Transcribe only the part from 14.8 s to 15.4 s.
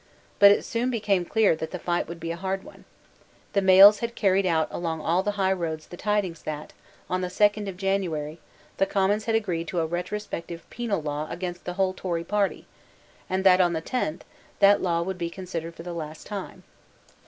law would be